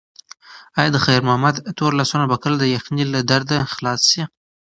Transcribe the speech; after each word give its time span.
ایا 0.79 0.89
د 0.93 0.97
خیر 1.05 1.21
محمد 1.27 1.55
تور 1.77 1.91
لاسونه 1.99 2.25
به 2.31 2.37
کله 2.43 2.57
د 2.59 2.65
یخنۍ 2.75 3.05
له 3.13 3.19
درده 3.29 3.57
خلاص 3.75 4.01
شي؟ 4.11 4.21